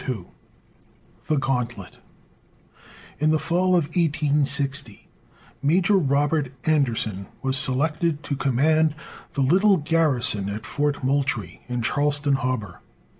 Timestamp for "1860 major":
3.89-5.95